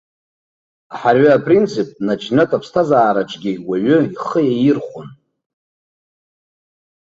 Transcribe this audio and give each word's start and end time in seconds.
Аҳарҩа 0.93 1.31
апринцип 1.37 1.89
наџьнатә 2.05 2.55
аԥсҭазаараҿгьы 2.57 3.53
уаҩы 3.67 3.97
ихы 4.17 4.39
иаирхәон. 4.45 5.07